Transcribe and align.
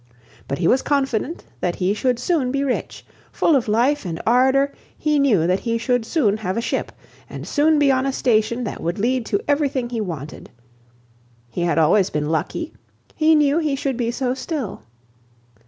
But 0.47 0.57
he 0.57 0.67
was 0.67 0.81
confident 0.81 1.43
that 1.59 1.75
he 1.75 1.93
should 1.93 2.17
soon 2.17 2.51
be 2.51 2.63
rich: 2.63 3.05
full 3.31 3.55
of 3.55 3.67
life 3.67 4.03
and 4.03 4.19
ardour, 4.25 4.71
he 4.97 5.19
knew 5.19 5.45
that 5.45 5.59
he 5.59 5.77
should 5.77 6.07
soon 6.07 6.37
have 6.37 6.57
a 6.57 6.59
ship, 6.59 6.91
and 7.29 7.47
soon 7.47 7.77
be 7.77 7.91
on 7.91 8.07
a 8.07 8.11
station 8.11 8.63
that 8.63 8.81
would 8.81 8.97
lead 8.97 9.27
to 9.27 9.39
everything 9.47 9.89
he 9.91 10.01
wanted. 10.01 10.49
He 11.51 11.61
had 11.61 11.77
always 11.77 12.09
been 12.09 12.29
lucky; 12.31 12.73
he 13.13 13.35
knew 13.35 13.59
he 13.59 13.75
should 13.75 13.95
be 13.95 14.09
so 14.09 14.33
still. 14.33 14.81